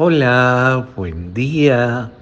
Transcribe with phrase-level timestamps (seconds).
[0.00, 2.12] Hola, buen día.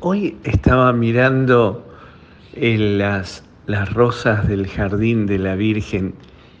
[0.00, 1.86] Hoy estaba mirando
[2.56, 6.16] las, las rosas del jardín de la Virgen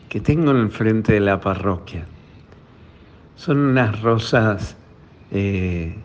[0.08, 2.06] que tengo en el frente de la parroquia.
[3.34, 4.76] Son unas rosas
[5.32, 5.96] eh,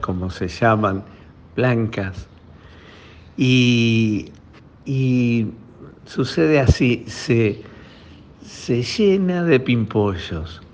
[0.00, 1.04] como se llaman,
[1.54, 2.26] blancas.
[3.36, 4.32] Y,
[4.84, 5.46] y
[6.06, 7.62] sucede así, se,
[8.44, 10.65] se llena de pimpollos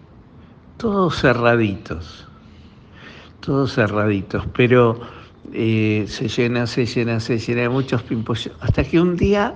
[0.83, 2.27] todos cerraditos,
[3.39, 4.99] todos cerraditos, pero
[5.53, 9.55] eh, se llena, se llena, se llena de muchos pimpollos, hasta que un día,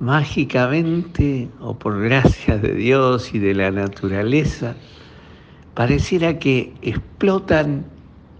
[0.00, 4.74] mágicamente, o por gracia de Dios y de la naturaleza,
[5.74, 7.84] pareciera que explotan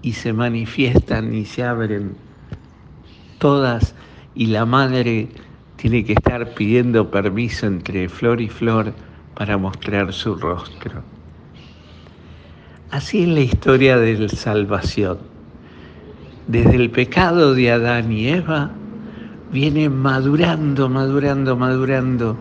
[0.01, 2.17] y se manifiestan y se abren
[3.37, 3.95] todas
[4.35, 5.29] y la madre
[5.77, 8.95] tiene que estar pidiendo permiso entre flor y flor
[9.35, 11.16] para mostrar su rostro.
[12.91, 15.19] Así es la historia de la salvación.
[16.47, 18.71] Desde el pecado de Adán y Eva
[19.51, 22.37] viene madurando, madurando, madurando,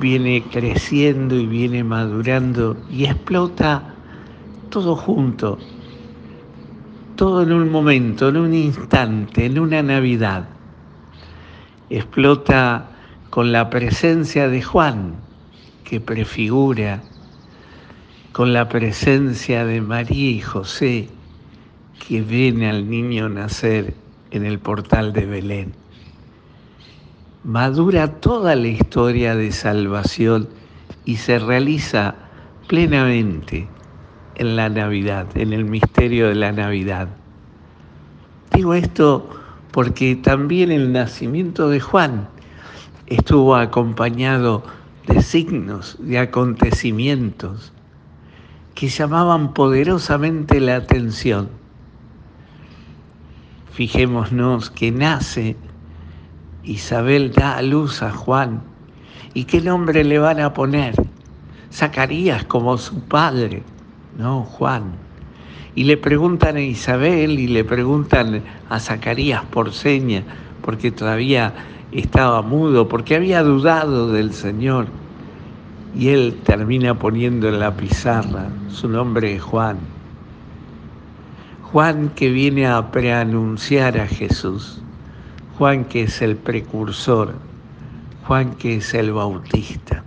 [0.00, 3.94] viene creciendo y viene madurando y explota
[4.70, 5.56] todo junto,
[7.14, 10.48] todo en un momento, en un instante, en una Navidad.
[11.90, 12.88] Explota
[13.30, 15.14] con la presencia de Juan,
[15.84, 17.04] que prefigura
[18.38, 21.08] con la presencia de María y José
[22.06, 23.94] que ven al niño nacer
[24.30, 25.72] en el portal de Belén.
[27.42, 30.48] Madura toda la historia de salvación
[31.04, 32.14] y se realiza
[32.68, 33.66] plenamente
[34.36, 37.08] en la Navidad, en el misterio de la Navidad.
[38.54, 39.28] Digo esto
[39.72, 42.28] porque también el nacimiento de Juan
[43.08, 44.62] estuvo acompañado
[45.08, 47.72] de signos, de acontecimientos
[48.78, 51.48] que llamaban poderosamente la atención.
[53.72, 55.56] Fijémonos que nace,
[56.62, 58.62] Isabel da a luz a Juan.
[59.34, 60.94] ¿Y qué nombre le van a poner?
[61.72, 63.64] Zacarías como su padre,
[64.16, 64.92] no Juan.
[65.74, 70.22] Y le preguntan a Isabel y le preguntan a Zacarías por seña,
[70.62, 71.52] porque todavía
[71.90, 74.86] estaba mudo, porque había dudado del Señor
[75.98, 79.78] y él termina poniendo en la pizarra su nombre Juan.
[81.72, 84.80] Juan que viene a preanunciar a Jesús.
[85.58, 87.34] Juan que es el precursor.
[88.28, 90.04] Juan que es el bautista.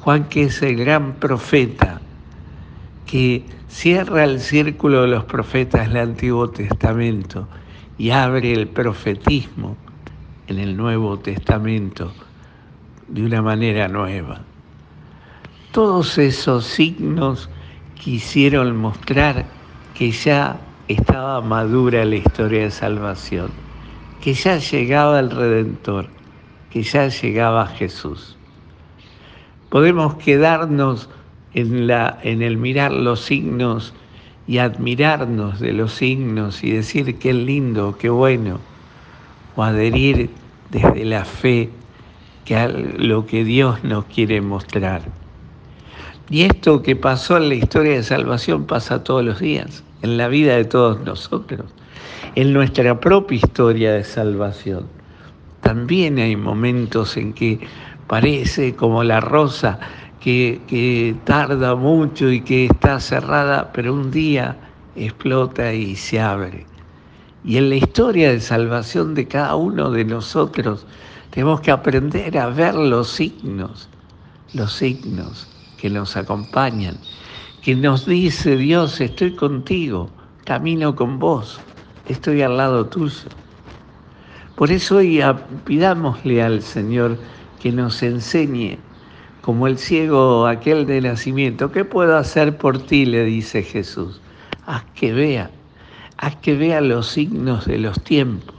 [0.00, 2.02] Juan que es el gran profeta
[3.06, 7.48] que cierra el círculo de los profetas del Antiguo Testamento
[7.96, 9.78] y abre el profetismo
[10.46, 12.12] en el Nuevo Testamento
[13.08, 14.42] de una manera nueva.
[15.72, 17.48] Todos esos signos
[17.94, 19.46] quisieron mostrar
[19.94, 20.58] que ya
[20.88, 23.52] estaba madura la historia de salvación,
[24.20, 26.08] que ya llegaba el Redentor,
[26.70, 28.36] que ya llegaba Jesús.
[29.68, 31.08] Podemos quedarnos
[31.54, 33.94] en, la, en el mirar los signos
[34.48, 38.58] y admirarnos de los signos y decir qué lindo, qué bueno,
[39.54, 40.30] o adherir
[40.70, 41.70] desde la fe
[42.44, 45.19] que a lo que Dios nos quiere mostrar.
[46.30, 50.28] Y esto que pasó en la historia de salvación pasa todos los días, en la
[50.28, 51.66] vida de todos nosotros,
[52.36, 54.86] en nuestra propia historia de salvación.
[55.60, 57.58] También hay momentos en que
[58.06, 59.80] parece como la rosa
[60.20, 64.56] que, que tarda mucho y que está cerrada, pero un día
[64.94, 66.64] explota y se abre.
[67.44, 70.86] Y en la historia de salvación de cada uno de nosotros
[71.30, 73.88] tenemos que aprender a ver los signos,
[74.54, 75.48] los signos
[75.80, 76.98] que nos acompañan,
[77.62, 80.10] que nos dice Dios, estoy contigo,
[80.44, 81.60] camino con vos,
[82.06, 83.28] estoy al lado tuyo.
[84.56, 85.22] Por eso hoy
[85.64, 87.18] pidámosle al Señor
[87.60, 88.78] que nos enseñe,
[89.40, 93.06] como el ciego aquel de nacimiento, ¿qué puedo hacer por ti?
[93.06, 94.20] le dice Jesús.
[94.66, 95.50] Haz que vea,
[96.18, 98.54] haz que vea los signos de los tiempos,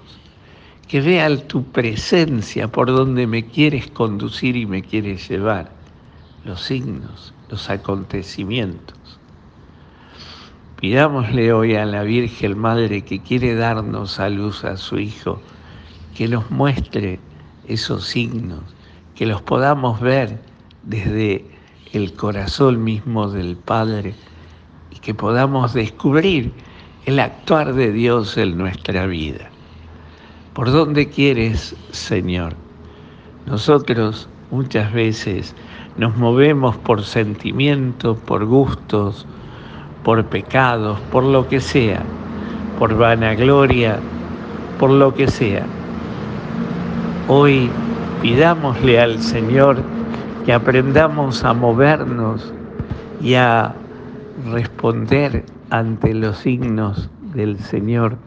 [0.87, 5.80] que vea tu presencia por donde me quieres conducir y me quieres llevar
[6.43, 8.97] los signos, los acontecimientos.
[10.79, 15.39] Pidámosle hoy a la Virgen Madre que quiere darnos a luz a su Hijo,
[16.15, 17.19] que nos muestre
[17.67, 18.61] esos signos,
[19.13, 20.39] que los podamos ver
[20.83, 21.45] desde
[21.93, 24.15] el corazón mismo del Padre
[24.89, 26.51] y que podamos descubrir
[27.05, 29.49] el actuar de Dios en nuestra vida.
[30.53, 32.55] ¿Por dónde quieres, Señor?
[33.45, 35.55] Nosotros muchas veces
[35.97, 39.25] nos movemos por sentimientos, por gustos,
[40.03, 42.01] por pecados, por lo que sea,
[42.79, 43.99] por vanagloria,
[44.79, 45.65] por lo que sea.
[47.27, 47.69] Hoy
[48.21, 49.77] pidámosle al Señor
[50.45, 52.53] que aprendamos a movernos
[53.21, 53.75] y a
[54.51, 58.17] responder ante los signos del Señor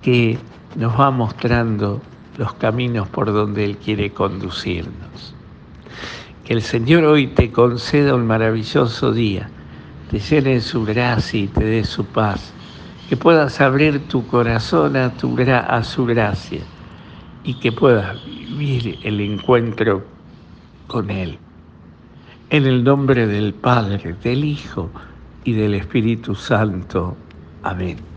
[0.00, 0.38] que
[0.76, 2.00] nos va mostrando
[2.38, 5.34] los caminos por donde Él quiere conducirnos.
[6.44, 9.48] Que el Señor hoy te conceda un maravilloso día,
[10.10, 12.52] te llene su gracia y te dé su paz,
[13.08, 16.60] que puedas abrir tu corazón a, tu, a su gracia
[17.44, 20.04] y que puedas vivir el encuentro
[20.86, 21.38] con Él.
[22.50, 24.90] En el nombre del Padre, del Hijo
[25.44, 27.16] y del Espíritu Santo.
[27.62, 28.13] Amén.